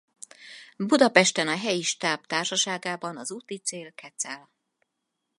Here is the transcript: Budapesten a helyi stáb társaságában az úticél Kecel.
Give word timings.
Budapesten 0.77 1.47
a 1.47 1.57
helyi 1.57 1.81
stáb 1.83 2.25
társaságában 2.25 3.17
az 3.17 3.31
úticél 3.31 3.91
Kecel. 3.93 4.49